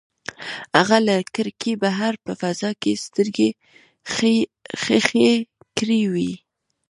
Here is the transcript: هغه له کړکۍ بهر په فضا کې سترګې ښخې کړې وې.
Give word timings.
هغه 0.77 0.97
له 1.07 1.15
کړکۍ 1.35 1.73
بهر 1.83 2.13
په 2.25 2.31
فضا 2.41 2.71
کې 2.81 3.01
سترګې 3.05 3.49
ښخې 4.81 5.33
کړې 5.77 6.01
وې. 6.13 6.33